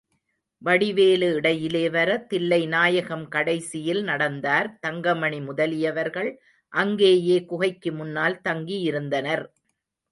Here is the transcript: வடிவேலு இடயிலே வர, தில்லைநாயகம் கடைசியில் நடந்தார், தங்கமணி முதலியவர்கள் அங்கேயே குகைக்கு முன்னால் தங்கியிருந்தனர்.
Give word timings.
வடிவேலு 0.61 1.27
இடயிலே 1.33 1.83
வர, 1.89 2.09
தில்லைநாயகம் 2.29 3.27
கடைசியில் 3.27 4.01
நடந்தார், 4.03 4.69
தங்கமணி 4.79 5.41
முதலியவர்கள் 5.41 6.31
அங்கேயே 6.73 7.37
குகைக்கு 7.45 7.91
முன்னால் 7.91 8.41
தங்கியிருந்தனர். 8.49 9.45